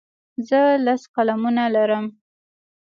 زه 0.47 0.61
لس 0.85 1.01
قلمونه 1.13 1.63
لرم. 1.75 2.05